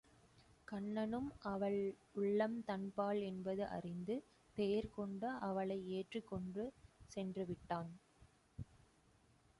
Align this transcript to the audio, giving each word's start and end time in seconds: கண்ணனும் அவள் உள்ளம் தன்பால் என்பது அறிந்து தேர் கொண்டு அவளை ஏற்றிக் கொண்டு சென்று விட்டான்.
கண்ணனும் 0.67 1.27
அவள் 1.41 1.77
உள்ளம் 2.13 2.63
தன்பால் 2.63 3.19
என்பது 3.21 3.67
அறிந்து 3.69 4.15
தேர் 4.57 4.89
கொண்டு 4.89 5.29
அவளை 5.41 5.87
ஏற்றிக் 5.91 6.27
கொண்டு 6.27 6.65
சென்று 7.09 7.45
விட்டான். 7.45 7.93